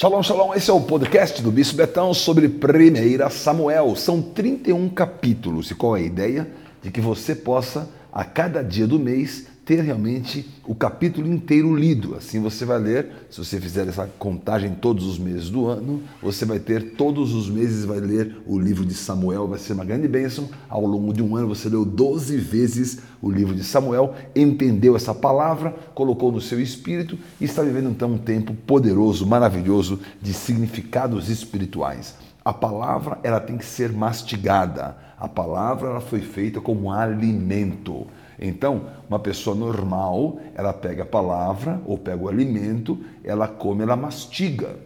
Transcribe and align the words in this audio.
Shalom, 0.00 0.22
shalom, 0.22 0.54
esse 0.54 0.70
é 0.70 0.72
o 0.72 0.80
podcast 0.80 1.42
do 1.42 1.50
Bispo 1.50 1.76
Betão 1.76 2.14
sobre 2.14 2.46
1 2.46 3.30
Samuel. 3.30 3.96
São 3.96 4.22
31 4.22 4.88
capítulos. 4.90 5.72
E 5.72 5.74
qual 5.74 5.96
é 5.96 6.00
a 6.02 6.04
ideia? 6.04 6.48
De 6.80 6.88
que 6.88 7.00
você 7.00 7.34
possa, 7.34 7.90
a 8.12 8.24
cada 8.24 8.62
dia 8.62 8.86
do 8.86 8.96
mês, 8.96 9.48
ter 9.68 9.82
realmente 9.82 10.48
o 10.66 10.74
capítulo 10.74 11.30
inteiro 11.30 11.76
lido. 11.76 12.14
Assim 12.14 12.40
você 12.40 12.64
vai 12.64 12.78
ler, 12.78 13.10
se 13.28 13.36
você 13.36 13.60
fizer 13.60 13.86
essa 13.86 14.08
contagem 14.18 14.74
todos 14.74 15.04
os 15.04 15.18
meses 15.18 15.50
do 15.50 15.66
ano, 15.66 16.02
você 16.22 16.46
vai 16.46 16.58
ter 16.58 16.92
todos 16.92 17.34
os 17.34 17.50
meses 17.50 17.84
vai 17.84 18.00
ler 18.00 18.38
o 18.46 18.58
livro 18.58 18.82
de 18.82 18.94
Samuel, 18.94 19.46
vai 19.46 19.58
ser 19.58 19.74
uma 19.74 19.84
grande 19.84 20.08
bênção. 20.08 20.48
Ao 20.70 20.86
longo 20.86 21.12
de 21.12 21.22
um 21.22 21.36
ano 21.36 21.48
você 21.48 21.68
leu 21.68 21.84
12 21.84 22.38
vezes 22.38 23.00
o 23.20 23.30
livro 23.30 23.54
de 23.54 23.62
Samuel, 23.62 24.14
entendeu 24.34 24.96
essa 24.96 25.14
palavra, 25.14 25.76
colocou 25.94 26.32
no 26.32 26.40
seu 26.40 26.58
espírito 26.58 27.18
e 27.38 27.44
está 27.44 27.60
vivendo 27.60 27.90
então 27.90 28.12
um 28.12 28.18
tempo 28.18 28.54
poderoso, 28.54 29.26
maravilhoso 29.26 30.00
de 30.22 30.32
significados 30.32 31.28
espirituais. 31.28 32.14
A 32.42 32.54
palavra 32.54 33.18
ela 33.22 33.38
tem 33.38 33.58
que 33.58 33.66
ser 33.66 33.92
mastigada. 33.92 34.96
A 35.18 35.28
palavra 35.28 35.90
ela 35.90 36.00
foi 36.00 36.20
feita 36.20 36.58
como 36.58 36.90
alimento. 36.90 38.06
Então, 38.38 38.86
uma 39.08 39.18
pessoa 39.18 39.56
normal, 39.56 40.40
ela 40.54 40.72
pega 40.72 41.02
a 41.02 41.06
palavra 41.06 41.80
ou 41.84 41.98
pega 41.98 42.22
o 42.22 42.28
alimento, 42.28 42.98
ela 43.24 43.48
come, 43.48 43.82
ela 43.82 43.96
mastiga. 43.96 44.76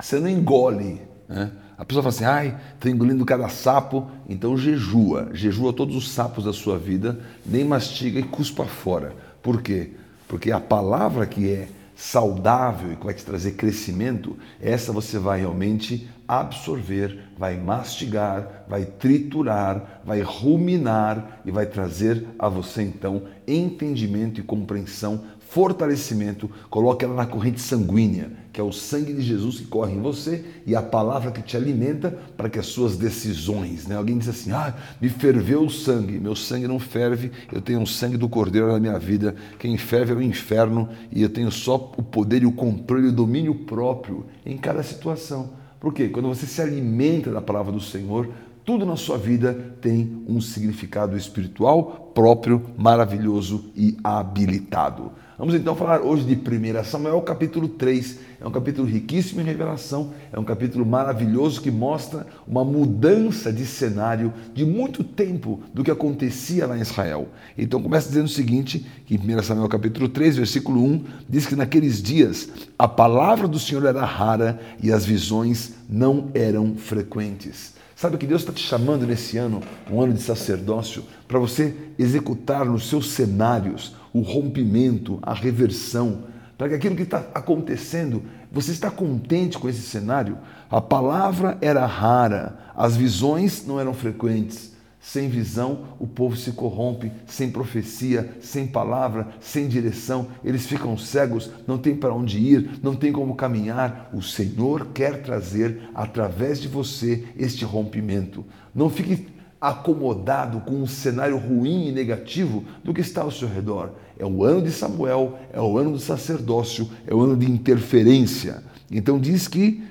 Você 0.00 0.18
não 0.18 0.28
engole. 0.28 1.02
Né? 1.28 1.50
A 1.76 1.84
pessoa 1.84 2.02
fala 2.02 2.14
assim, 2.14 2.24
ai, 2.24 2.60
estou 2.74 2.90
engolindo 2.90 3.24
cada 3.24 3.48
sapo, 3.48 4.08
então 4.28 4.56
jejua. 4.56 5.28
Jejua 5.32 5.72
todos 5.72 5.96
os 5.96 6.10
sapos 6.10 6.44
da 6.44 6.52
sua 6.52 6.78
vida, 6.78 7.18
nem 7.44 7.64
mastiga 7.64 8.18
e 8.18 8.22
cuspa 8.22 8.64
fora. 8.64 9.14
Por 9.42 9.62
quê? 9.62 9.90
Porque 10.26 10.50
a 10.50 10.60
palavra 10.60 11.26
que 11.26 11.50
é 11.50 11.68
saudável 12.00 12.92
e 12.92 12.96
que 12.96 13.04
vai 13.04 13.12
te 13.12 13.22
trazer 13.22 13.52
crescimento, 13.52 14.34
essa 14.58 14.90
você 14.90 15.18
vai 15.18 15.40
realmente 15.40 16.08
absorver, 16.26 17.24
vai 17.36 17.58
mastigar, 17.58 18.64
vai 18.66 18.86
triturar, 18.86 20.00
vai 20.02 20.22
ruminar 20.22 21.42
e 21.44 21.50
vai 21.50 21.66
trazer 21.66 22.26
a 22.38 22.48
você 22.48 22.82
então 22.82 23.24
entendimento 23.46 24.40
e 24.40 24.42
compreensão, 24.42 25.24
fortalecimento. 25.50 26.48
Coloque 26.70 27.04
ela 27.04 27.14
na 27.14 27.26
corrente 27.26 27.60
sanguínea, 27.60 28.30
que 28.52 28.60
é 28.60 28.64
o 28.64 28.72
sangue 28.72 29.12
de 29.12 29.20
Jesus 29.20 29.58
que 29.58 29.66
corre 29.66 29.92
em 29.92 30.00
você 30.00 30.44
e 30.64 30.76
a 30.76 30.82
palavra 30.82 31.32
que 31.32 31.42
te 31.42 31.56
alimenta 31.56 32.16
para 32.36 32.48
que 32.48 32.58
as 32.58 32.66
suas 32.66 32.96
decisões, 32.96 33.86
né? 33.86 33.96
Alguém 33.96 34.16
diz 34.16 34.28
assim: 34.28 34.52
"Ah, 34.52 34.72
me 35.00 35.08
ferveu 35.08 35.62
o 35.62 35.70
sangue". 35.70 36.20
Meu 36.20 36.36
sangue 36.36 36.68
não 36.68 36.78
ferve, 36.78 37.32
eu 37.52 37.60
tenho 37.60 37.82
o 37.82 37.86
sangue 37.86 38.16
do 38.16 38.28
Cordeiro 38.28 38.72
na 38.72 38.78
minha 38.78 38.98
vida. 38.98 39.34
Quem 39.58 39.76
ferve 39.76 40.12
é 40.12 40.16
o 40.16 40.22
inferno 40.22 40.88
e 41.10 41.20
eu 41.20 41.28
tenho 41.28 41.50
só 41.50 41.74
o 41.96 42.02
poder 42.02 42.42
e 42.42 42.46
o 42.46 42.52
controle 42.52 43.06
e 43.06 43.08
o 43.08 43.12
domínio 43.12 43.54
próprio 43.54 44.26
em 44.46 44.56
cada 44.56 44.84
situação. 44.84 45.50
Por 45.80 45.92
quê? 45.92 46.08
Quando 46.08 46.28
você 46.28 46.46
se 46.46 46.62
alimenta 46.62 47.32
da 47.32 47.40
palavra 47.40 47.72
do 47.72 47.80
Senhor, 47.80 48.30
tudo 48.64 48.86
na 48.86 48.94
sua 48.94 49.18
vida 49.18 49.74
tem 49.80 50.22
um 50.28 50.40
significado 50.40 51.16
espiritual 51.16 52.12
próprio, 52.14 52.70
maravilhoso 52.76 53.64
e 53.74 53.96
habilitado. 54.04 55.10
Vamos 55.40 55.54
então 55.54 55.74
falar 55.74 56.02
hoje 56.02 56.22
de 56.24 56.34
1 56.34 56.84
Samuel, 56.84 57.18
capítulo 57.22 57.66
3. 57.66 58.18
É 58.42 58.46
um 58.46 58.50
capítulo 58.50 58.86
riquíssimo 58.86 59.40
em 59.40 59.44
revelação, 59.44 60.12
é 60.30 60.38
um 60.38 60.44
capítulo 60.44 60.84
maravilhoso 60.84 61.62
que 61.62 61.70
mostra 61.70 62.26
uma 62.46 62.62
mudança 62.62 63.50
de 63.50 63.64
cenário 63.64 64.34
de 64.52 64.66
muito 64.66 65.02
tempo 65.02 65.62
do 65.72 65.82
que 65.82 65.90
acontecia 65.90 66.66
lá 66.66 66.76
em 66.76 66.82
Israel. 66.82 67.28
Então 67.56 67.82
começa 67.82 68.06
dizendo 68.06 68.26
o 68.26 68.28
seguinte, 68.28 68.86
que 69.06 69.14
em 69.14 69.18
1 69.18 69.42
Samuel 69.42 69.68
capítulo 69.70 70.10
3, 70.10 70.36
versículo 70.36 70.84
1, 70.84 71.04
diz 71.26 71.46
que 71.46 71.56
naqueles 71.56 72.02
dias 72.02 72.50
a 72.78 72.86
palavra 72.86 73.48
do 73.48 73.58
Senhor 73.58 73.86
era 73.86 74.04
rara 74.04 74.60
e 74.82 74.92
as 74.92 75.06
visões 75.06 75.72
não 75.88 76.28
eram 76.34 76.76
frequentes. 76.76 77.79
Sabe 78.00 78.16
que 78.16 78.26
Deus 78.26 78.40
está 78.40 78.50
te 78.50 78.62
chamando 78.62 79.06
nesse 79.06 79.36
ano, 79.36 79.60
um 79.90 80.00
ano 80.00 80.14
de 80.14 80.22
sacerdócio, 80.22 81.04
para 81.28 81.38
você 81.38 81.76
executar 81.98 82.64
nos 82.64 82.88
seus 82.88 83.10
cenários 83.10 83.94
o 84.10 84.22
rompimento, 84.22 85.18
a 85.20 85.34
reversão, 85.34 86.24
para 86.56 86.70
que 86.70 86.76
aquilo 86.76 86.96
que 86.96 87.02
está 87.02 87.26
acontecendo, 87.34 88.22
você 88.50 88.72
está 88.72 88.90
contente 88.90 89.58
com 89.58 89.68
esse 89.68 89.82
cenário? 89.82 90.38
A 90.70 90.80
palavra 90.80 91.58
era 91.60 91.84
rara, 91.84 92.72
as 92.74 92.96
visões 92.96 93.66
não 93.66 93.78
eram 93.78 93.92
frequentes. 93.92 94.69
Sem 95.02 95.30
visão, 95.30 95.96
o 95.98 96.06
povo 96.06 96.36
se 96.36 96.52
corrompe, 96.52 97.10
sem 97.26 97.50
profecia, 97.50 98.36
sem 98.38 98.66
palavra, 98.66 99.28
sem 99.40 99.66
direção, 99.66 100.28
eles 100.44 100.66
ficam 100.66 100.96
cegos, 100.98 101.50
não 101.66 101.78
tem 101.78 101.96
para 101.96 102.14
onde 102.14 102.38
ir, 102.38 102.78
não 102.82 102.94
tem 102.94 103.10
como 103.10 103.34
caminhar. 103.34 104.10
O 104.12 104.20
Senhor 104.20 104.88
quer 104.92 105.22
trazer 105.22 105.88
através 105.94 106.60
de 106.60 106.68
você 106.68 107.24
este 107.34 107.64
rompimento. 107.64 108.44
Não 108.74 108.90
fique 108.90 109.26
acomodado 109.58 110.60
com 110.60 110.74
um 110.74 110.86
cenário 110.86 111.38
ruim 111.38 111.88
e 111.88 111.92
negativo 111.92 112.64
do 112.84 112.92
que 112.92 113.00
está 113.00 113.22
ao 113.22 113.30
seu 113.30 113.48
redor. 113.48 113.92
É 114.18 114.26
o 114.26 114.44
ano 114.44 114.60
de 114.60 114.70
Samuel, 114.70 115.38
é 115.50 115.60
o 115.60 115.78
ano 115.78 115.92
do 115.92 115.98
sacerdócio, 115.98 116.90
é 117.06 117.14
o 117.14 117.20
ano 117.20 117.38
de 117.38 117.50
interferência. 117.50 118.62
Então 118.90 119.18
diz 119.18 119.48
que 119.48 119.82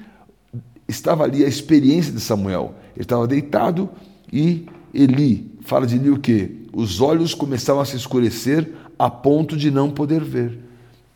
estava 0.87 1.23
ali 1.23 1.43
a 1.43 1.47
experiência 1.47 2.13
de 2.13 2.19
Samuel. 2.19 2.75
Ele 2.95 3.03
estava 3.03 3.27
deitado 3.27 3.89
e 4.31 4.67
Eli 4.93 5.51
fala 5.61 5.85
de 5.85 5.95
Eli 5.95 6.09
o 6.09 6.19
quê? 6.19 6.51
Os 6.73 7.01
olhos 7.01 7.33
começavam 7.33 7.81
a 7.81 7.85
se 7.85 7.95
escurecer 7.95 8.71
a 8.97 9.09
ponto 9.09 9.57
de 9.57 9.71
não 9.71 9.89
poder 9.91 10.23
ver. 10.23 10.59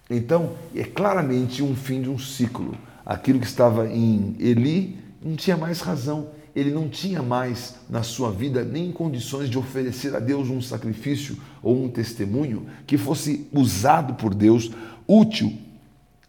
Então, 0.09 0.51
é 0.75 0.83
claramente 0.83 1.63
um 1.63 1.75
fim 1.75 2.01
de 2.01 2.09
um 2.09 2.17
ciclo. 2.17 2.75
Aquilo 3.05 3.39
que 3.39 3.45
estava 3.45 3.87
em 3.87 4.35
Eli 4.39 4.97
não 5.23 5.35
tinha 5.35 5.57
mais 5.57 5.81
razão 5.81 6.27
ele 6.55 6.71
não 6.71 6.87
tinha 6.87 7.21
mais 7.21 7.75
na 7.89 8.03
sua 8.03 8.31
vida 8.31 8.63
nem 8.63 8.91
condições 8.91 9.49
de 9.49 9.57
oferecer 9.57 10.15
a 10.15 10.19
Deus 10.19 10.49
um 10.49 10.61
sacrifício 10.61 11.37
ou 11.61 11.83
um 11.83 11.89
testemunho 11.89 12.67
que 12.85 12.97
fosse 12.97 13.47
usado 13.51 14.13
por 14.13 14.35
Deus, 14.35 14.71
útil 15.07 15.57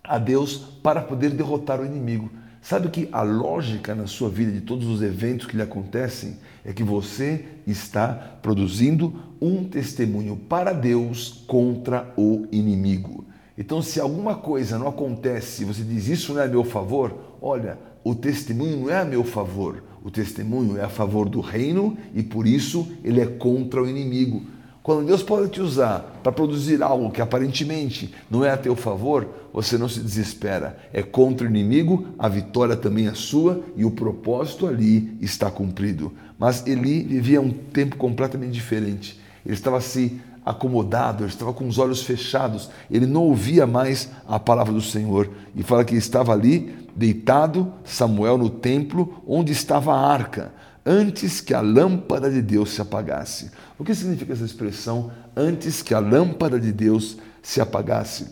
a 0.03 0.19
Deus 0.19 0.56
para 0.82 1.03
poder 1.03 1.31
derrotar 1.31 1.81
o 1.81 1.84
inimigo. 1.84 2.31
Sabe 2.65 2.89
que 2.89 3.11
a 3.13 3.21
lógica 3.21 3.95
na 3.95 4.07
sua 4.07 4.31
vida 4.31 4.51
de 4.51 4.63
todos 4.63 4.87
os 4.87 5.03
eventos 5.03 5.47
que 5.47 5.55
lhe 5.55 5.63
acontecem 5.63 6.39
é 6.65 6.73
que 6.73 6.83
você 6.83 7.45
está 7.67 8.15
produzindo 8.41 9.13
um 9.39 9.65
testemunho 9.65 10.35
para 10.35 10.73
Deus 10.73 11.45
contra 11.47 12.11
o 12.17 12.47
inimigo. 12.51 13.27
Então, 13.59 13.83
se 13.83 14.01
alguma 14.01 14.35
coisa 14.37 14.79
não 14.79 14.89
acontece 14.89 15.61
e 15.63 15.67
você 15.67 15.83
diz 15.83 16.09
isso 16.09 16.33
não 16.33 16.41
é 16.41 16.47
a 16.47 16.49
meu 16.49 16.65
favor, 16.65 17.37
olha, 17.39 17.79
o 18.03 18.15
testemunho 18.15 18.79
não 18.79 18.89
é 18.89 18.99
a 18.99 19.05
meu 19.05 19.25
favor, 19.25 19.85
o 20.03 20.11
testemunho 20.11 20.79
é 20.79 20.85
a 20.85 20.89
favor 20.89 21.29
do 21.29 21.43
reino 21.43 21.99
e 22.15 22.23
por 22.23 22.47
isso 22.47 22.89
ele 23.05 23.21
é 23.21 23.27
contra 23.27 23.83
o 23.83 23.87
inimigo. 23.87 24.43
Quando 24.84 25.06
Deus 25.06 25.22
pode 25.22 25.49
te 25.49 25.62
usar 25.62 26.21
para 26.22 26.31
produzir 26.31 26.83
algo 26.83 27.11
que 27.11 27.22
aparentemente 27.22 28.15
não 28.31 28.45
é 28.45 28.50
a 28.50 28.56
teu 28.59 28.77
favor, 28.77 29.27
você 29.50 29.78
não 29.78 29.89
se 29.89 29.99
desespera. 29.99 30.77
É 30.93 31.03
contra 31.03 31.47
o 31.47 31.50
inimigo, 31.50 32.09
a 32.19 32.28
vitória 32.28 32.77
também 32.77 33.09
é 33.09 33.15
sua 33.15 33.65
e 33.75 33.83
o 33.87 33.91
propósito 33.91 34.67
ali 34.67 35.17
está 35.23 35.50
cumprido. 35.50 36.12
Mas 36.39 36.67
Eli 36.67 37.03
vivia 37.03 37.41
um 37.41 37.49
tempo 37.50 37.97
completamente 37.97 38.53
diferente. 38.53 39.19
Ele 39.47 39.55
estava 39.55 39.81
se 39.81 40.21
acomodado, 40.44 41.25
ele 41.25 41.33
estava 41.33 41.55
com 41.55 41.67
os 41.67 41.78
olhos 41.78 42.03
fechados, 42.03 42.69
ele 42.91 43.06
não 43.06 43.23
ouvia 43.23 43.67
mais 43.67 44.11
a 44.28 44.39
palavra 44.39 44.75
do 44.75 44.83
Senhor. 44.83 45.31
E 45.56 45.62
fala 45.62 45.83
que 45.83 45.97
estava 45.97 46.34
ali, 46.34 46.75
deitado, 46.94 47.73
Samuel 47.84 48.37
no 48.37 48.50
templo, 48.50 49.23
onde 49.27 49.50
estava 49.50 49.94
a 49.94 50.12
arca, 50.12 50.53
antes 50.84 51.41
que 51.41 51.55
a 51.55 51.61
lâmpada 51.61 52.31
de 52.31 52.43
Deus 52.43 52.71
se 52.71 52.81
apagasse. 52.81 53.50
O 53.78 53.84
que 53.84 53.95
significa 53.95 54.33
essa 54.33 54.45
expressão, 54.45 55.11
antes 55.37 55.83
que 55.83 55.95
a 55.95 55.99
lâmpada 55.99 56.61
de 56.61 56.72
Deus 56.72 57.17
se 57.43 57.61
apagasse? 57.61 58.28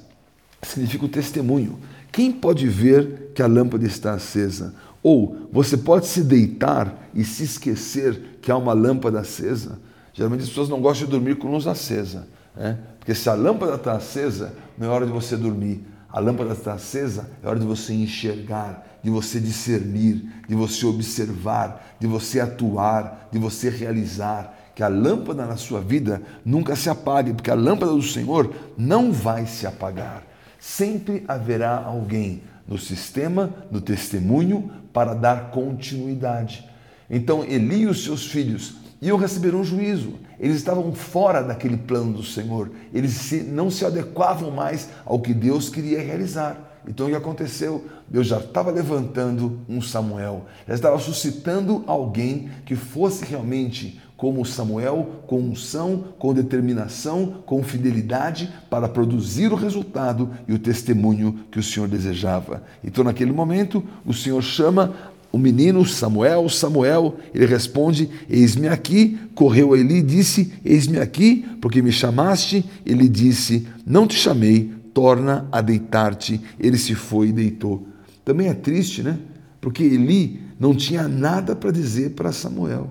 Significa 0.62 1.06
o 1.06 1.08
testemunho. 1.08 1.78
Quem 2.10 2.30
pode 2.30 2.68
ver 2.68 3.32
que 3.34 3.42
a 3.42 3.46
lâmpada 3.46 3.86
está 3.86 4.12
acesa? 4.12 4.74
Ou 5.02 5.48
você 5.50 5.76
pode 5.76 6.06
se 6.06 6.22
deitar 6.22 7.08
e 7.14 7.24
se 7.24 7.42
esquecer 7.44 8.38
que 8.40 8.52
há 8.52 8.56
uma 8.56 8.72
lâmpada 8.72 9.20
acesa? 9.20 9.78
Geralmente 10.12 10.42
as 10.42 10.48
pessoas 10.48 10.68
não 10.68 10.80
gostam 10.80 11.06
de 11.06 11.12
dormir 11.12 11.36
com 11.36 11.50
luz 11.50 11.66
acesa, 11.66 12.28
né? 12.54 12.78
porque 12.98 13.14
se 13.14 13.28
a 13.28 13.34
lâmpada 13.34 13.76
está 13.76 13.94
acesa, 13.94 14.54
não 14.76 14.86
é 14.86 14.90
hora 14.90 15.06
de 15.06 15.12
você 15.12 15.36
dormir. 15.36 15.82
A 16.12 16.20
lâmpada 16.20 16.52
está 16.52 16.74
acesa, 16.74 17.30
é 17.42 17.48
hora 17.48 17.58
de 17.58 17.64
você 17.64 17.94
enxergar, 17.94 18.86
de 19.02 19.08
você 19.08 19.40
discernir, 19.40 20.30
de 20.46 20.54
você 20.54 20.84
observar, 20.84 21.96
de 21.98 22.06
você 22.06 22.38
atuar, 22.38 23.28
de 23.32 23.38
você 23.38 23.70
realizar. 23.70 24.58
Que 24.74 24.82
a 24.82 24.88
lâmpada 24.88 25.46
na 25.46 25.56
sua 25.56 25.80
vida 25.80 26.20
nunca 26.44 26.76
se 26.76 26.90
apague, 26.90 27.32
porque 27.32 27.50
a 27.50 27.54
lâmpada 27.54 27.92
do 27.92 28.02
Senhor 28.02 28.54
não 28.76 29.10
vai 29.10 29.46
se 29.46 29.66
apagar. 29.66 30.22
Sempre 30.58 31.24
haverá 31.26 31.76
alguém 31.76 32.42
no 32.68 32.78
sistema, 32.78 33.50
no 33.70 33.80
testemunho, 33.80 34.70
para 34.92 35.14
dar 35.14 35.50
continuidade. 35.50 36.68
Então, 37.08 37.42
Eli 37.42 37.80
e 37.80 37.86
os 37.86 38.04
seus 38.04 38.26
filhos 38.26 38.81
iam 39.02 39.18
receber 39.18 39.54
um 39.54 39.64
juízo. 39.64 40.14
Eles 40.38 40.56
estavam 40.56 40.94
fora 40.94 41.42
daquele 41.42 41.76
plano 41.76 42.12
do 42.12 42.22
Senhor. 42.22 42.70
Eles 42.94 43.10
se, 43.12 43.42
não 43.42 43.68
se 43.68 43.84
adequavam 43.84 44.52
mais 44.52 44.88
ao 45.04 45.18
que 45.18 45.34
Deus 45.34 45.68
queria 45.68 46.00
realizar. 46.00 46.70
Então 46.86 47.06
o 47.06 47.10
que 47.10 47.16
aconteceu? 47.16 47.84
Deus 48.08 48.28
já 48.28 48.38
estava 48.38 48.70
levantando 48.70 49.60
um 49.68 49.80
Samuel, 49.80 50.46
já 50.66 50.74
estava 50.74 50.98
suscitando 50.98 51.84
alguém 51.86 52.50
que 52.64 52.74
fosse 52.74 53.24
realmente 53.24 54.00
como 54.22 54.46
Samuel, 54.46 55.24
com 55.26 55.40
unção, 55.40 56.04
com 56.16 56.32
determinação, 56.32 57.42
com 57.44 57.60
fidelidade, 57.60 58.52
para 58.70 58.88
produzir 58.88 59.52
o 59.52 59.56
resultado 59.56 60.30
e 60.46 60.52
o 60.52 60.60
testemunho 60.60 61.40
que 61.50 61.58
o 61.58 61.62
Senhor 61.62 61.88
desejava. 61.88 62.62
Então, 62.84 63.02
naquele 63.02 63.32
momento, 63.32 63.82
o 64.06 64.14
Senhor 64.14 64.40
chama 64.40 64.94
o 65.32 65.38
menino 65.38 65.84
Samuel, 65.86 66.46
Samuel, 66.50 67.16
ele 67.34 67.46
responde: 67.46 68.08
Eis-me 68.28 68.68
aqui. 68.68 69.18
Correu 69.34 69.72
a 69.72 69.78
Eli 69.78 69.96
e 69.96 70.02
disse: 70.02 70.52
Eis-me 70.62 70.98
aqui, 70.98 71.44
porque 71.58 71.80
me 71.80 71.90
chamaste. 71.90 72.62
Ele 72.84 73.08
disse: 73.08 73.66
Não 73.86 74.06
te 74.06 74.14
chamei, 74.14 74.70
torna 74.92 75.48
a 75.50 75.62
deitar-te. 75.62 76.38
Ele 76.60 76.76
se 76.76 76.94
foi 76.94 77.28
e 77.28 77.32
deitou. 77.32 77.88
Também 78.22 78.48
é 78.48 78.54
triste, 78.54 79.02
né? 79.02 79.18
Porque 79.58 79.82
Eli 79.82 80.38
não 80.60 80.74
tinha 80.74 81.08
nada 81.08 81.56
para 81.56 81.70
dizer 81.70 82.10
para 82.10 82.30
Samuel. 82.30 82.90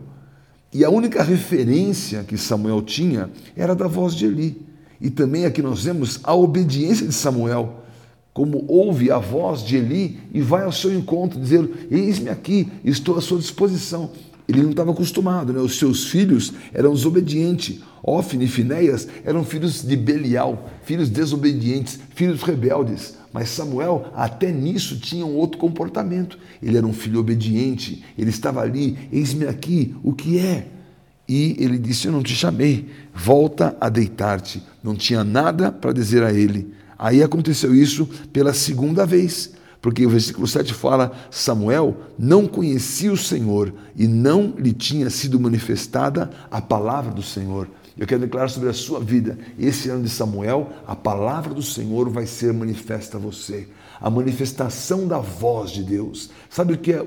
E 0.74 0.84
a 0.84 0.90
única 0.90 1.22
referência 1.22 2.24
que 2.24 2.38
Samuel 2.38 2.82
tinha 2.82 3.30
era 3.56 3.76
da 3.76 3.88
voz 3.88 4.16
de 4.16 4.26
Eli. 4.26 4.66
E 5.00 5.12
também 5.12 5.46
aqui 5.46 5.62
nós 5.62 5.84
vemos 5.84 6.20
a 6.24 6.34
obediência 6.34 7.06
de 7.06 7.14
Samuel 7.14 7.81
como 8.34 8.64
ouve 8.68 9.12
a 9.12 9.18
voz 9.18 9.64
de 9.64 9.76
Eli 9.76 10.20
e 10.34 10.42
vai 10.42 10.64
ao 10.64 10.72
seu 10.72 10.94
encontro, 10.94 11.40
dizendo: 11.40 11.72
Eis-me 11.90 12.30
aqui, 12.30 12.68
estou 12.84 13.18
à 13.18 13.22
sua 13.22 13.40
disposição. 13.40 14.12
Ele 14.48 14.64
não 14.64 14.72
estava 14.72 14.92
acostumado, 14.92 15.54
né? 15.54 15.60
os 15.60 15.78
seus 15.78 16.08
filhos 16.08 16.54
eram 16.74 16.94
desobedientes. 16.94 17.80
Ofne 18.04 18.46
e 18.46 18.48
Finéias 18.48 19.08
eram 19.24 19.46
filhos 19.46 19.84
de 19.84 19.96
Belial, 19.96 20.70
filhos 20.84 21.08
desobedientes, 21.08 22.00
filhos 22.16 22.42
rebeldes. 22.42 23.16
Mas 23.32 23.50
Samuel, 23.50 24.12
até 24.14 24.52
nisso, 24.52 25.00
tinha 25.00 25.26
um 25.26 25.36
outro 25.36 25.58
comportamento. 25.58 26.38
Ele 26.62 26.78
era 26.78 26.86
um 26.86 26.94
filho 26.94 27.20
obediente, 27.20 28.04
ele 28.18 28.30
estava 28.30 28.62
ali, 28.62 28.98
eis-me 29.12 29.46
aqui, 29.46 29.96
o 30.04 30.14
que 30.14 30.38
é? 30.38 30.68
E 31.30 31.56
ele 31.60 31.78
disse: 31.78 32.08
Eu 32.08 32.12
não 32.12 32.24
te 32.24 32.34
chamei, 32.34 32.90
volta 33.14 33.78
a 33.80 33.88
deitar-te. 33.88 34.62
Não 34.84 34.96
tinha 34.96 35.24
nada 35.24 35.72
para 35.72 35.94
dizer 35.94 36.24
a 36.24 36.34
ele. 36.34 36.74
Aí 37.02 37.24
aconteceu 37.24 37.74
isso 37.74 38.08
pela 38.32 38.54
segunda 38.54 39.08
vez, 39.08 39.54
porque 39.82 40.06
o 40.06 40.10
versículo 40.12 40.46
7 40.46 40.72
fala: 40.72 41.12
Samuel 41.32 41.98
não 42.18 42.46
conhecia 42.46 43.12
o 43.12 43.18
Senhor 43.18 43.74
e 43.96 44.08
não 44.08 44.54
lhe 44.56 44.72
tinha 44.72 45.10
sido 45.10 45.40
manifestada 45.40 46.30
a 46.52 46.62
palavra 46.62 47.12
do 47.12 47.24
Senhor. 47.24 47.68
Eu 47.98 48.08
quero 48.08 48.22
declarar 48.22 48.48
sobre 48.48 48.70
a 48.70 48.74
sua 48.74 49.00
vida, 49.00 49.38
esse 49.60 49.90
ano 49.90 50.04
de 50.04 50.10
Samuel, 50.10 50.70
a 50.88 50.96
palavra 50.96 51.54
do 51.54 51.62
Senhor 51.62 52.10
vai 52.10 52.26
ser 52.26 52.54
manifesta 52.54 53.18
a 53.18 53.20
você. 53.20 53.68
A 54.00 54.10
manifestação 54.10 55.08
da 55.08 55.20
voz 55.20 55.72
de 55.72 55.84
Deus. 55.84 56.30
Sabe 56.50 56.74
o 56.74 56.78
que 56.78 56.94
é 56.94 57.06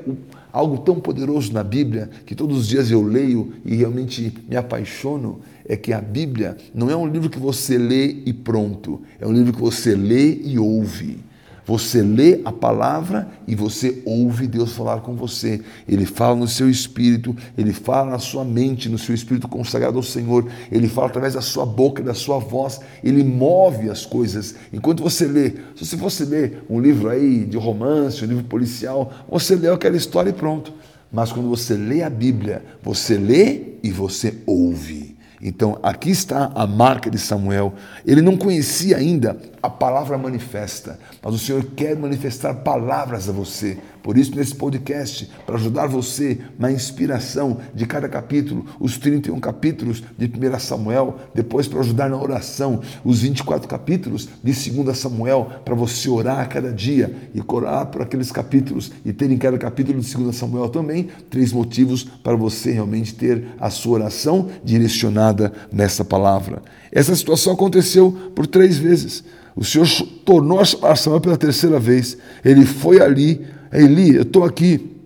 algo 0.52 0.78
tão 0.78 1.00
poderoso 1.00 1.52
na 1.52 1.64
Bíblia, 1.64 2.10
que 2.24 2.34
todos 2.34 2.58
os 2.58 2.68
dias 2.68 2.90
eu 2.90 3.02
leio 3.02 3.54
e 3.64 3.74
realmente 3.74 4.32
me 4.48 4.56
apaixono? 4.56 5.40
é 5.66 5.76
que 5.76 5.92
a 5.92 6.00
Bíblia 6.00 6.56
não 6.74 6.90
é 6.90 6.96
um 6.96 7.06
livro 7.06 7.30
que 7.30 7.38
você 7.38 7.78
lê 7.78 8.22
e 8.26 8.32
pronto, 8.32 9.00
é 9.18 9.26
um 9.26 9.32
livro 9.32 9.52
que 9.52 9.60
você 9.60 9.94
lê 9.94 10.34
e 10.42 10.58
ouve. 10.58 11.18
Você 11.66 12.02
lê 12.02 12.40
a 12.44 12.52
palavra 12.52 13.26
e 13.46 13.54
você 13.54 14.02
ouve 14.04 14.46
Deus 14.46 14.72
falar 14.72 15.00
com 15.00 15.14
você. 15.14 15.62
Ele 15.88 16.04
fala 16.04 16.36
no 16.36 16.46
seu 16.46 16.68
espírito, 16.68 17.34
ele 17.56 17.72
fala 17.72 18.10
na 18.10 18.18
sua 18.18 18.44
mente, 18.44 18.88
no 18.88 18.98
seu 18.98 19.14
espírito 19.14 19.48
consagrado 19.48 19.96
ao 19.96 20.02
Senhor. 20.02 20.46
Ele 20.70 20.88
fala 20.88 21.06
através 21.06 21.32
da 21.32 21.40
sua 21.40 21.64
boca, 21.64 22.02
da 22.02 22.12
sua 22.12 22.38
voz. 22.38 22.80
Ele 23.02 23.24
move 23.24 23.88
as 23.88 24.04
coisas. 24.04 24.54
Enquanto 24.72 25.02
você 25.02 25.26
lê, 25.26 25.50
se 25.74 25.86
você 25.86 25.96
fosse 25.96 26.24
ler 26.24 26.64
um 26.68 26.78
livro 26.78 27.08
aí 27.08 27.44
de 27.44 27.56
romance, 27.56 28.22
um 28.22 28.28
livro 28.28 28.44
policial, 28.44 29.12
você 29.28 29.54
lê 29.54 29.68
aquela 29.70 29.96
história 29.96 30.30
e 30.30 30.34
pronto. 30.34 30.72
Mas 31.10 31.32
quando 31.32 31.48
você 31.48 31.74
lê 31.74 32.02
a 32.02 32.10
Bíblia, 32.10 32.62
você 32.82 33.16
lê 33.16 33.74
e 33.82 33.90
você 33.90 34.34
ouve. 34.44 35.13
Então, 35.40 35.78
aqui 35.82 36.10
está 36.10 36.50
a 36.54 36.66
marca 36.66 37.10
de 37.10 37.18
Samuel. 37.18 37.74
Ele 38.06 38.22
não 38.22 38.36
conhecia 38.36 38.96
ainda 38.96 39.36
a 39.62 39.68
palavra 39.68 40.16
manifesta, 40.16 40.98
mas 41.22 41.34
o 41.34 41.38
Senhor 41.38 41.64
quer 41.76 41.96
manifestar 41.96 42.54
palavras 42.54 43.28
a 43.28 43.32
você. 43.32 43.78
Por 44.04 44.18
isso, 44.18 44.36
nesse 44.36 44.54
podcast, 44.54 45.30
para 45.46 45.54
ajudar 45.54 45.86
você 45.86 46.38
na 46.58 46.70
inspiração 46.70 47.56
de 47.74 47.86
cada 47.86 48.06
capítulo, 48.06 48.66
os 48.78 48.98
31 48.98 49.40
capítulos 49.40 50.04
de 50.18 50.26
1 50.26 50.58
Samuel, 50.58 51.16
depois 51.34 51.66
para 51.66 51.80
ajudar 51.80 52.10
na 52.10 52.20
oração, 52.20 52.82
os 53.02 53.22
24 53.22 53.66
capítulos 53.66 54.28
de 54.42 54.52
2 54.52 54.98
Samuel, 54.98 55.50
para 55.64 55.74
você 55.74 56.10
orar 56.10 56.40
a 56.40 56.44
cada 56.44 56.70
dia 56.70 57.16
e 57.34 57.42
orar 57.48 57.86
por 57.86 58.02
aqueles 58.02 58.30
capítulos 58.30 58.92
e 59.06 59.12
ter 59.14 59.30
em 59.30 59.38
cada 59.38 59.56
capítulo 59.56 59.98
de 59.98 60.14
2 60.14 60.36
Samuel 60.36 60.68
também 60.68 61.08
três 61.30 61.50
motivos 61.50 62.04
para 62.04 62.36
você 62.36 62.72
realmente 62.72 63.14
ter 63.14 63.54
a 63.58 63.70
sua 63.70 63.94
oração 63.94 64.50
direcionada 64.62 65.50
nessa 65.72 66.04
palavra. 66.04 66.60
Essa 66.92 67.16
situação 67.16 67.54
aconteceu 67.54 68.12
por 68.34 68.46
três 68.46 68.76
vezes. 68.76 69.24
O 69.56 69.64
Senhor 69.64 69.86
tornou 70.26 70.60
a 70.60 70.96
Samuel 70.96 71.22
pela 71.22 71.36
terceira 71.38 71.78
vez. 71.80 72.18
Ele 72.44 72.66
foi 72.66 73.00
ali 73.00 73.53
Eli, 73.72 74.16
eu 74.16 74.22
estou 74.22 74.44
aqui. 74.44 74.96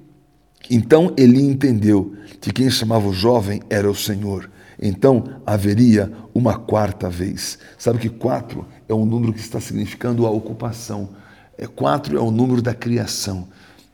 Então 0.71 1.15
Eli 1.17 1.43
entendeu 1.43 2.15
que 2.41 2.53
quem 2.53 2.71
chamava 2.71 3.09
o 3.09 3.13
jovem 3.13 3.63
era 3.71 3.91
o 3.91 3.95
Senhor. 3.95 4.51
Então 4.81 5.25
haveria 5.45 6.13
uma 6.35 6.59
quarta 6.59 7.09
vez. 7.09 7.59
Sabe 7.77 7.99
que 7.99 8.09
quatro 8.09 8.67
é 8.89 8.95
um 8.95 9.05
número 9.05 9.33
que 9.33 9.41
está 9.41 9.61
significando 9.61 10.27
a 10.27 10.31
ocupação. 10.31 11.11
É, 11.57 11.67
quatro 11.67 12.17
é 12.17 12.21
o 12.21 12.31
número 12.31 12.63
da 12.63 12.75
criação. 12.75 13.49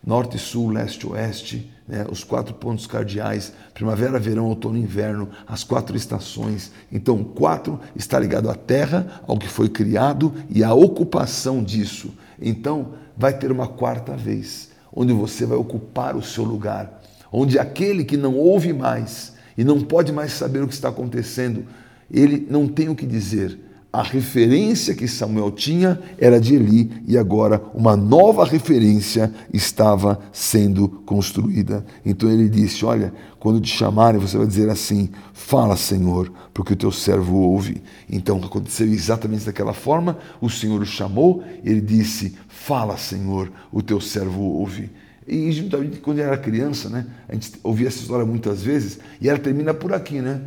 Norte, 0.07 0.39
sul, 0.39 0.69
leste, 0.69 1.07
oeste, 1.07 1.73
né, 1.89 2.05
os 2.11 2.23
quatro 2.23 2.53
pontos 2.55 2.87
cardeais, 2.87 3.53
primavera, 3.73 4.19
verão, 4.19 4.47
outono, 4.47 4.77
inverno, 4.77 5.31
as 5.47 5.65
quatro 5.65 5.97
estações. 5.97 6.73
Então, 6.93 7.25
quatro 7.25 7.81
está 7.97 8.19
ligado 8.19 8.51
à 8.51 8.55
terra, 8.55 9.23
ao 9.27 9.39
que 9.39 9.49
foi 9.49 9.69
criado 9.69 10.35
e 10.51 10.63
à 10.63 10.75
ocupação 10.75 11.65
disso. 11.65 12.13
Então, 12.41 12.95
vai 13.17 13.37
ter 13.37 13.51
uma 13.51 13.67
quarta 13.67 14.17
vez, 14.17 14.71
onde 14.93 15.13
você 15.13 15.47
vai 15.47 15.57
ocupar 15.57 16.17
o 16.17 16.23
seu 16.23 16.45
lugar, 16.45 17.03
onde 17.33 17.59
aquele 17.59 18.05
que 18.05 18.17
não 18.17 18.37
ouve 18.37 18.73
mais 18.73 19.35
e 19.57 19.65
não 19.65 19.81
pode 19.81 20.13
mais 20.13 20.33
saber 20.33 20.63
o 20.63 20.69
que 20.69 20.75
está 20.75 20.89
acontecendo, 20.89 21.65
ele 22.11 22.47
não 22.51 22.69
tem 22.69 22.89
o 22.89 22.95
que 22.95 23.07
dizer, 23.07 23.59
a 23.95 24.03
referência 24.03 24.93
que 24.93 25.07
Samuel 25.07 25.53
tinha 25.53 26.01
era 26.19 26.41
de 26.41 26.57
Eli 26.57 26.91
e 27.07 27.17
agora 27.17 27.63
uma 27.73 27.97
nova 27.97 28.45
referência 28.45 29.33
estava 29.53 30.19
sendo 30.33 30.89
construída. 30.89 31.87
Então 32.05 32.29
ele 32.29 32.49
disse: 32.49 32.85
Olha, 32.85 33.15
quando 33.39 33.61
te 33.61 33.69
chamarem, 33.69 34.21
você 34.21 34.37
vai 34.37 34.49
dizer 34.49 34.69
assim: 34.69 35.11
Fala, 35.33 35.77
Senhor, 35.77 36.33
porque 36.53 36.73
o 36.73 36.77
teu 36.77 36.91
servo 36.91 37.37
ouve. 37.37 37.81
Então 38.11 38.39
aconteceu 38.39 38.89
exatamente 38.89 39.47
daquela 39.47 39.73
forma. 39.73 40.19
O 40.41 40.51
Senhor 40.51 40.83
o 40.83 40.87
chamou, 40.87 41.45
ele 41.63 41.81
disse: 41.81 42.37
Fala, 42.49 42.97
Senhor, 42.97 43.53
o 43.71 43.81
teu 43.81 44.01
servo 44.01 44.43
ouve. 44.43 44.91
E 45.25 45.53
juntamente 45.53 46.01
quando 46.01 46.19
ele 46.19 46.27
era 46.27 46.37
criança, 46.37 46.89
né, 46.89 47.07
a 47.29 47.35
gente 47.35 47.53
ouvia 47.63 47.87
essa 47.87 48.01
história 48.01 48.27
muitas 48.27 48.61
vezes, 48.61 48.99
e 49.21 49.29
ela 49.29 49.39
termina 49.39 49.73
por 49.73 49.93
aqui, 49.93 50.21
né? 50.21 50.41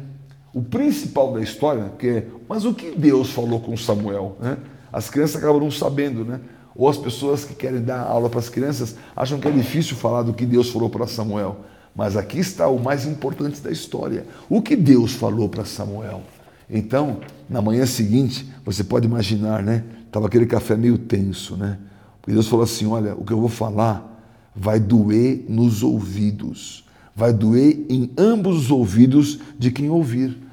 O 0.58 0.64
principal 0.64 1.34
da 1.34 1.40
história, 1.40 1.92
que 2.00 2.08
é, 2.08 2.28
mas 2.50 2.66
o 2.66 2.74
que 2.74 2.90
Deus 2.90 3.30
falou 3.30 3.60
com 3.60 3.78
Samuel? 3.78 4.36
Né? 4.42 4.58
As 4.92 5.08
crianças 5.08 5.36
acabam 5.36 5.62
não 5.62 5.70
sabendo, 5.70 6.26
né? 6.26 6.40
Ou 6.76 6.90
as 6.90 6.98
pessoas 6.98 7.46
que 7.46 7.54
querem 7.54 7.80
dar 7.80 8.02
aula 8.02 8.28
para 8.28 8.40
as 8.40 8.50
crianças 8.50 8.96
acham 9.16 9.40
que 9.40 9.48
é 9.48 9.52
difícil 9.52 9.96
falar 9.96 10.24
do 10.24 10.34
que 10.34 10.48
Deus 10.48 10.70
falou 10.70 10.90
para 10.90 11.06
Samuel. 11.06 11.58
Mas 11.96 12.18
aqui 12.18 12.40
está 12.40 12.68
o 12.68 12.80
mais 12.80 13.06
importante 13.06 13.62
da 13.62 13.70
história. 13.70 14.26
O 14.50 14.60
que 14.60 14.76
Deus 14.76 15.14
falou 15.14 15.48
para 15.48 15.64
Samuel? 15.64 16.24
Então, 16.68 17.20
na 17.48 17.62
manhã 17.62 17.86
seguinte, 17.86 18.52
você 18.66 18.84
pode 18.84 19.06
imaginar, 19.06 19.62
né? 19.62 19.84
Estava 20.08 20.26
aquele 20.26 20.48
café 20.48 20.76
meio 20.76 20.98
tenso, 20.98 21.56
né? 21.56 21.78
Porque 22.20 22.34
Deus 22.34 22.48
falou 22.48 22.64
assim: 22.64 22.88
olha, 22.88 23.14
o 23.14 23.24
que 23.24 23.32
eu 23.32 23.40
vou 23.40 23.50
falar 23.50 24.52
vai 24.56 24.80
doer 24.80 25.46
nos 25.48 25.84
ouvidos, 25.84 26.84
vai 27.16 27.32
doer 27.32 27.86
em 27.90 28.10
ambos 28.18 28.58
os 28.58 28.72
ouvidos 28.72 29.40
de 29.60 29.70
quem 29.70 29.88
ouvir. 29.92 30.47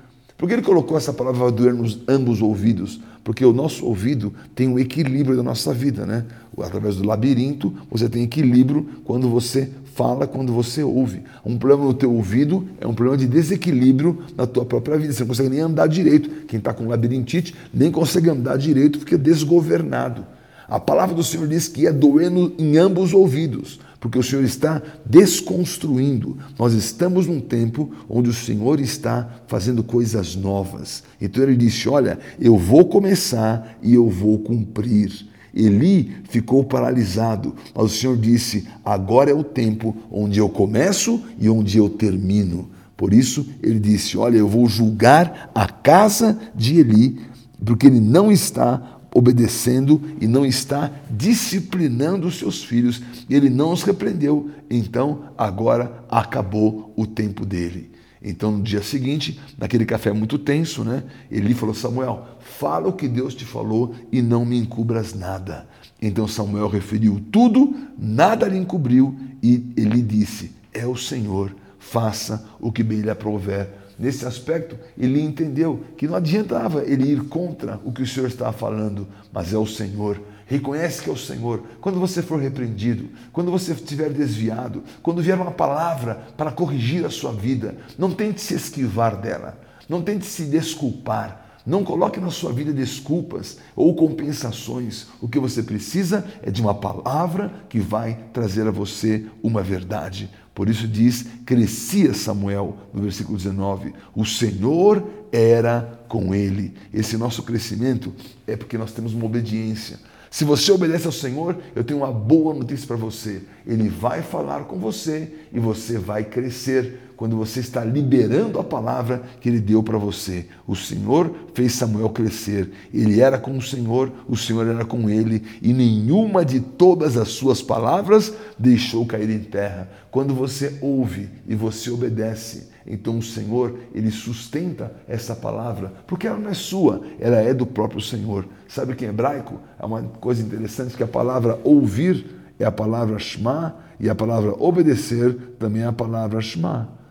Por 0.44 0.48
que 0.48 0.54
ele 0.56 0.62
colocou 0.62 0.98
essa 0.98 1.10
palavra 1.10 1.40
vai 1.40 1.52
doer 1.52 1.72
nos 1.72 1.98
ambos 2.06 2.42
ouvidos? 2.42 3.00
Porque 3.24 3.42
o 3.46 3.52
nosso 3.54 3.86
ouvido 3.86 4.30
tem 4.54 4.68
um 4.68 4.78
equilíbrio 4.78 5.38
da 5.38 5.42
nossa 5.42 5.72
vida, 5.72 6.04
né? 6.04 6.26
Através 6.58 6.96
do 6.96 7.08
labirinto, 7.08 7.72
você 7.90 8.10
tem 8.10 8.24
equilíbrio 8.24 8.86
quando 9.06 9.26
você 9.30 9.70
fala, 9.94 10.26
quando 10.26 10.52
você 10.52 10.82
ouve. 10.82 11.22
Um 11.46 11.56
problema 11.56 11.86
no 11.86 11.94
teu 11.94 12.12
ouvido 12.12 12.68
é 12.78 12.86
um 12.86 12.92
problema 12.92 13.16
de 13.16 13.26
desequilíbrio 13.26 14.18
na 14.36 14.46
tua 14.46 14.66
própria 14.66 14.98
vida. 14.98 15.14
Você 15.14 15.22
não 15.22 15.28
consegue 15.28 15.48
nem 15.48 15.60
andar 15.60 15.86
direito. 15.86 16.28
Quem 16.46 16.58
está 16.58 16.74
com 16.74 16.88
labirintite 16.88 17.54
nem 17.72 17.90
consegue 17.90 18.28
andar 18.28 18.58
direito 18.58 18.98
porque 18.98 19.14
é 19.14 19.18
desgovernado. 19.18 20.26
A 20.68 20.78
palavra 20.78 21.14
do 21.14 21.22
Senhor 21.22 21.48
diz 21.48 21.68
que 21.68 21.86
é 21.86 21.92
doendo 21.92 22.52
em 22.58 22.76
ambos 22.76 23.04
os 23.04 23.14
ouvidos 23.14 23.80
porque 24.04 24.18
o 24.18 24.22
Senhor 24.22 24.44
está 24.44 24.82
desconstruindo. 25.06 26.36
Nós 26.58 26.74
estamos 26.74 27.26
num 27.26 27.40
tempo 27.40 27.90
onde 28.06 28.28
o 28.28 28.34
Senhor 28.34 28.78
está 28.78 29.40
fazendo 29.46 29.82
coisas 29.82 30.36
novas. 30.36 31.02
Então 31.18 31.42
ele 31.42 31.56
disse: 31.56 31.88
Olha, 31.88 32.18
eu 32.38 32.58
vou 32.58 32.84
começar 32.84 33.78
e 33.82 33.94
eu 33.94 34.10
vou 34.10 34.38
cumprir. 34.40 35.26
Eli 35.54 36.16
ficou 36.28 36.62
paralisado, 36.62 37.54
mas 37.74 37.84
o 37.86 37.88
Senhor 37.88 38.18
disse: 38.18 38.68
Agora 38.84 39.30
é 39.30 39.34
o 39.34 39.42
tempo 39.42 39.96
onde 40.10 40.38
eu 40.38 40.50
começo 40.50 41.22
e 41.40 41.48
onde 41.48 41.78
eu 41.78 41.88
termino. 41.88 42.68
Por 42.98 43.14
isso 43.14 43.48
ele 43.62 43.80
disse: 43.80 44.18
Olha, 44.18 44.36
eu 44.36 44.46
vou 44.46 44.68
julgar 44.68 45.50
a 45.54 45.66
casa 45.66 46.38
de 46.54 46.78
Eli, 46.78 47.22
porque 47.64 47.86
ele 47.86 48.00
não 48.00 48.30
está 48.30 48.93
obedecendo 49.14 50.02
e 50.20 50.26
não 50.26 50.44
está 50.44 50.90
disciplinando 51.08 52.26
os 52.26 52.36
seus 52.36 52.62
filhos. 52.62 53.00
Ele 53.30 53.48
não 53.48 53.72
os 53.72 53.84
repreendeu. 53.84 54.50
Então, 54.68 55.30
agora 55.38 56.04
acabou 56.10 56.92
o 56.96 57.06
tempo 57.06 57.46
dele. 57.46 57.92
Então, 58.20 58.52
no 58.52 58.62
dia 58.62 58.82
seguinte, 58.82 59.38
naquele 59.56 59.86
café 59.86 60.12
muito 60.12 60.38
tenso, 60.38 60.82
né? 60.82 61.04
Ele 61.30 61.54
falou: 61.54 61.74
Samuel, 61.74 62.38
fala 62.40 62.88
o 62.88 62.92
que 62.92 63.06
Deus 63.06 63.34
te 63.34 63.44
falou 63.44 63.94
e 64.10 64.20
não 64.20 64.44
me 64.44 64.58
encubras 64.58 65.14
nada. 65.14 65.68
Então 66.00 66.28
Samuel 66.28 66.68
referiu 66.68 67.18
tudo, 67.32 67.74
nada 67.98 68.46
lhe 68.46 68.58
encobriu, 68.58 69.16
e 69.42 69.72
ele 69.76 70.02
disse: 70.02 70.52
É 70.72 70.86
o 70.86 70.96
Senhor, 70.96 71.54
faça 71.78 72.44
o 72.60 72.70
que 72.70 72.82
bem 72.82 73.00
lhe 73.00 73.10
aprouver 73.10 73.83
nesse 73.98 74.26
aspecto, 74.26 74.78
ele 74.98 75.20
entendeu 75.20 75.84
que 75.96 76.06
não 76.06 76.16
adiantava 76.16 76.82
ele 76.84 77.12
ir 77.12 77.24
contra 77.24 77.80
o 77.84 77.92
que 77.92 78.02
o 78.02 78.06
Senhor 78.06 78.26
estava 78.26 78.52
falando, 78.52 79.06
mas 79.32 79.52
é 79.52 79.58
o 79.58 79.66
Senhor. 79.66 80.20
Reconhece 80.46 81.02
que 81.02 81.08
é 81.08 81.12
o 81.12 81.16
Senhor. 81.16 81.62
Quando 81.80 81.98
você 81.98 82.22
for 82.22 82.38
repreendido, 82.38 83.08
quando 83.32 83.50
você 83.50 83.72
estiver 83.72 84.10
desviado, 84.10 84.82
quando 85.02 85.22
vier 85.22 85.38
uma 85.38 85.50
palavra 85.50 86.26
para 86.36 86.52
corrigir 86.52 87.04
a 87.04 87.10
sua 87.10 87.32
vida, 87.32 87.76
não 87.98 88.10
tente 88.10 88.40
se 88.40 88.54
esquivar 88.54 89.16
dela, 89.16 89.58
não 89.88 90.02
tente 90.02 90.26
se 90.26 90.44
desculpar. 90.44 91.42
Não 91.66 91.82
coloque 91.82 92.20
na 92.20 92.30
sua 92.30 92.52
vida 92.52 92.74
desculpas 92.74 93.56
ou 93.74 93.94
compensações. 93.94 95.06
O 95.18 95.26
que 95.26 95.38
você 95.38 95.62
precisa 95.62 96.22
é 96.42 96.50
de 96.50 96.60
uma 96.60 96.74
palavra 96.74 97.50
que 97.70 97.80
vai 97.80 98.18
trazer 98.34 98.68
a 98.68 98.70
você 98.70 99.24
uma 99.42 99.62
verdade. 99.62 100.28
Por 100.54 100.68
isso 100.68 100.86
diz: 100.86 101.26
crescia 101.44 102.14
Samuel, 102.14 102.76
no 102.92 103.02
versículo 103.02 103.36
19, 103.36 103.92
o 104.14 104.24
Senhor 104.24 105.06
era 105.32 106.00
com 106.08 106.34
ele. 106.34 106.74
Esse 106.92 107.16
nosso 107.16 107.42
crescimento 107.42 108.14
é 108.46 108.56
porque 108.56 108.78
nós 108.78 108.92
temos 108.92 109.12
uma 109.12 109.26
obediência. 109.26 109.98
Se 110.30 110.44
você 110.44 110.72
obedece 110.72 111.06
ao 111.06 111.12
Senhor, 111.12 111.56
eu 111.76 111.84
tenho 111.84 112.00
uma 112.00 112.10
boa 112.12 112.52
notícia 112.52 112.86
para 112.86 112.96
você. 112.96 113.42
Ele 113.66 113.88
vai 113.88 114.20
falar 114.20 114.64
com 114.64 114.78
você 114.78 115.32
e 115.52 115.60
você 115.60 115.96
vai 115.96 116.24
crescer 116.24 117.12
quando 117.24 117.38
você 117.38 117.60
está 117.60 117.82
liberando 117.82 118.60
a 118.60 118.62
palavra 118.62 119.22
que 119.40 119.48
ele 119.48 119.58
deu 119.58 119.82
para 119.82 119.96
você. 119.96 120.46
O 120.66 120.76
Senhor 120.76 121.34
fez 121.54 121.72
Samuel 121.72 122.10
crescer. 122.10 122.70
Ele 122.92 123.18
era 123.18 123.38
com 123.38 123.56
o 123.56 123.62
Senhor, 123.62 124.12
o 124.28 124.36
Senhor 124.36 124.66
era 124.66 124.84
com 124.84 125.08
ele, 125.08 125.42
e 125.62 125.72
nenhuma 125.72 126.44
de 126.44 126.60
todas 126.60 127.16
as 127.16 127.28
suas 127.28 127.62
palavras 127.62 128.34
deixou 128.58 129.06
cair 129.06 129.30
em 129.30 129.38
terra. 129.38 129.88
Quando 130.10 130.34
você 130.34 130.76
ouve 130.82 131.30
e 131.48 131.54
você 131.54 131.88
obedece, 131.88 132.68
então 132.86 133.16
o 133.16 133.22
Senhor, 133.22 133.74
ele 133.94 134.10
sustenta 134.10 134.94
essa 135.08 135.34
palavra, 135.34 135.94
porque 136.06 136.26
ela 136.26 136.36
não 136.36 136.50
é 136.50 136.54
sua, 136.54 137.00
ela 137.18 137.36
é 137.36 137.54
do 137.54 137.64
próprio 137.64 138.02
Senhor. 138.02 138.46
Sabe 138.68 138.94
que 138.94 139.06
em 139.06 139.08
hebraico 139.08 139.58
é 139.80 139.86
uma 139.86 140.02
coisa 140.02 140.42
interessante 140.42 140.94
que 140.94 141.02
a 141.02 141.08
palavra 141.08 141.58
ouvir 141.64 142.26
é 142.58 142.66
a 142.66 142.70
palavra 142.70 143.18
shma 143.18 143.76
e 143.98 144.10
a 144.10 144.14
palavra 144.14 144.54
obedecer 144.62 145.34
também 145.58 145.84
é 145.84 145.86
a 145.86 145.92
palavra 145.92 146.38
shma. 146.42 147.02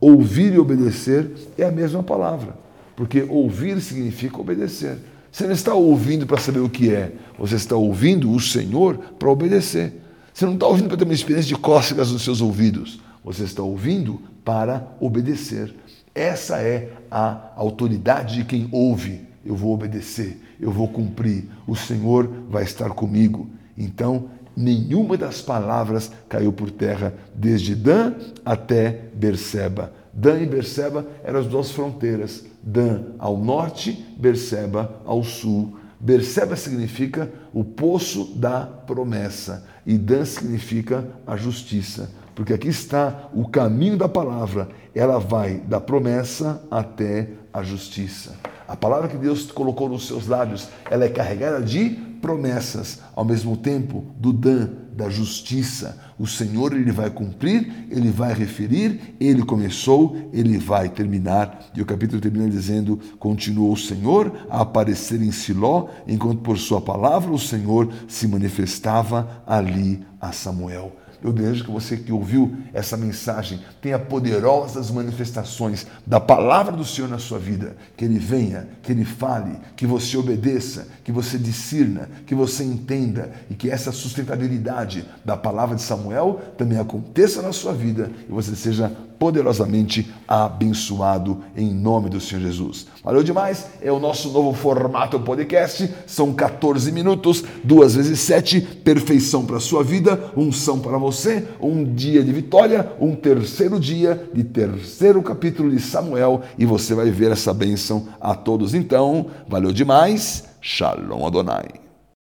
Ouvir 0.00 0.54
e 0.54 0.58
obedecer 0.58 1.30
é 1.56 1.64
a 1.64 1.72
mesma 1.72 2.02
palavra, 2.02 2.56
porque 2.94 3.22
ouvir 3.28 3.80
significa 3.80 4.40
obedecer. 4.40 4.98
Você 5.30 5.44
não 5.44 5.52
está 5.52 5.74
ouvindo 5.74 6.26
para 6.26 6.38
saber 6.38 6.60
o 6.60 6.68
que 6.68 6.92
é, 6.92 7.12
você 7.38 7.56
está 7.56 7.76
ouvindo 7.76 8.30
o 8.32 8.40
Senhor 8.40 8.98
para 9.18 9.30
obedecer. 9.30 9.92
Você 10.32 10.46
não 10.46 10.54
está 10.54 10.66
ouvindo 10.66 10.88
para 10.88 10.96
ter 10.96 11.04
uma 11.04 11.14
experiência 11.14 11.48
de 11.48 11.60
cócegas 11.60 12.12
nos 12.12 12.22
seus 12.22 12.40
ouvidos, 12.40 13.00
você 13.24 13.42
está 13.42 13.62
ouvindo 13.62 14.20
para 14.44 14.86
obedecer. 15.00 15.74
Essa 16.14 16.58
é 16.58 16.92
a 17.10 17.52
autoridade 17.56 18.36
de 18.36 18.44
quem 18.44 18.68
ouve. 18.72 19.20
Eu 19.44 19.54
vou 19.54 19.74
obedecer, 19.74 20.40
eu 20.60 20.70
vou 20.70 20.88
cumprir, 20.88 21.48
o 21.66 21.74
Senhor 21.74 22.28
vai 22.48 22.64
estar 22.64 22.90
comigo. 22.90 23.48
Então, 23.76 24.28
nenhuma 24.58 25.16
das 25.16 25.40
palavras 25.40 26.10
caiu 26.28 26.52
por 26.52 26.70
terra, 26.70 27.14
desde 27.32 27.76
Dan 27.76 28.14
até 28.44 29.04
Berseba. 29.14 29.92
Dan 30.12 30.40
e 30.40 30.46
Berseba 30.46 31.06
eram 31.22 31.38
as 31.38 31.46
duas 31.46 31.70
fronteiras. 31.70 32.44
Dan 32.60 33.12
ao 33.18 33.38
norte, 33.38 34.04
Berseba 34.18 35.00
ao 35.06 35.22
sul. 35.22 35.78
Berseba 36.00 36.56
significa 36.56 37.30
o 37.52 37.62
poço 37.62 38.32
da 38.36 38.60
promessa 38.66 39.64
e 39.86 39.96
Dan 39.96 40.24
significa 40.24 41.06
a 41.26 41.36
justiça, 41.36 42.10
porque 42.34 42.52
aqui 42.52 42.68
está 42.68 43.28
o 43.32 43.48
caminho 43.48 43.96
da 43.96 44.08
palavra, 44.08 44.68
ela 44.94 45.18
vai 45.18 45.58
da 45.58 45.80
promessa 45.80 46.62
até 46.70 47.30
a 47.52 47.62
justiça. 47.62 48.34
A 48.66 48.76
palavra 48.76 49.08
que 49.08 49.16
Deus 49.16 49.50
colocou 49.50 49.88
nos 49.88 50.06
seus 50.06 50.26
lábios, 50.26 50.68
ela 50.90 51.04
é 51.04 51.08
carregada 51.08 51.62
de 51.62 52.07
promessas, 52.20 53.00
ao 53.14 53.24
mesmo 53.24 53.56
tempo 53.56 54.04
do 54.18 54.32
dan, 54.32 54.70
da 54.94 55.08
justiça. 55.08 55.98
O 56.18 56.26
Senhor 56.26 56.72
ele 56.72 56.90
vai 56.90 57.08
cumprir, 57.08 57.86
ele 57.88 58.10
vai 58.10 58.34
referir, 58.34 59.14
ele 59.20 59.44
começou, 59.44 60.16
ele 60.32 60.58
vai 60.58 60.88
terminar. 60.88 61.70
E 61.74 61.80
o 61.80 61.86
capítulo 61.86 62.20
termina 62.20 62.48
dizendo: 62.48 62.98
Continuou 63.18 63.72
o 63.72 63.76
Senhor 63.76 64.46
a 64.50 64.62
aparecer 64.62 65.22
em 65.22 65.30
Siló, 65.30 65.88
enquanto 66.06 66.40
por 66.40 66.58
sua 66.58 66.80
palavra 66.80 67.30
o 67.30 67.38
Senhor 67.38 67.92
se 68.08 68.26
manifestava 68.26 69.42
ali 69.46 70.04
a 70.20 70.32
Samuel. 70.32 70.92
Eu 71.22 71.32
desejo 71.32 71.64
que 71.64 71.70
você 71.70 71.96
que 71.96 72.12
ouviu 72.12 72.56
essa 72.72 72.96
mensagem 72.96 73.60
tenha 73.80 73.98
poderosas 73.98 74.90
manifestações 74.90 75.86
da 76.06 76.20
palavra 76.20 76.76
do 76.76 76.84
Senhor 76.84 77.08
na 77.08 77.18
sua 77.18 77.38
vida. 77.38 77.76
Que 77.96 78.04
Ele 78.04 78.18
venha, 78.18 78.68
que 78.82 78.92
Ele 78.92 79.04
fale, 79.04 79.58
que 79.74 79.86
você 79.86 80.16
obedeça, 80.16 80.86
que 81.02 81.10
você 81.10 81.36
discirna, 81.36 82.08
que 82.26 82.34
você 82.34 82.62
entenda 82.62 83.32
e 83.50 83.54
que 83.54 83.68
essa 83.68 83.90
sustentabilidade 83.90 85.08
da 85.24 85.36
palavra 85.36 85.74
de 85.74 85.82
Samuel 85.82 86.40
também 86.56 86.78
aconteça 86.78 87.42
na 87.42 87.52
sua 87.52 87.72
vida 87.72 88.10
e 88.28 88.32
você 88.32 88.54
seja 88.54 88.92
poderosamente 89.18 90.12
abençoado 90.26 91.42
em 91.56 91.72
nome 91.72 92.08
do 92.08 92.20
Senhor 92.20 92.40
Jesus. 92.42 92.86
Valeu 93.02 93.22
demais, 93.22 93.66
é 93.82 93.90
o 93.90 93.98
nosso 93.98 94.30
novo 94.30 94.52
formato 94.52 95.18
podcast, 95.20 95.92
são 96.06 96.32
14 96.32 96.92
minutos, 96.92 97.42
duas 97.64 97.94
vezes 97.94 98.20
sete, 98.20 98.60
perfeição 98.60 99.44
para 99.44 99.56
a 99.56 99.60
sua 99.60 99.82
vida, 99.82 100.32
unção 100.36 100.78
para 100.78 100.98
você, 100.98 101.48
um 101.60 101.84
dia 101.84 102.22
de 102.22 102.32
vitória, 102.32 102.92
um 103.00 103.14
terceiro 103.14 103.80
dia 103.80 104.28
de 104.32 104.44
terceiro 104.44 105.22
capítulo 105.22 105.70
de 105.70 105.80
Samuel 105.80 106.42
e 106.58 106.64
você 106.64 106.94
vai 106.94 107.10
ver 107.10 107.32
essa 107.32 107.52
bênção 107.52 108.08
a 108.20 108.34
todos. 108.34 108.74
Então, 108.74 109.26
valeu 109.48 109.72
demais, 109.72 110.44
Shalom 110.60 111.26
Adonai. 111.26 111.87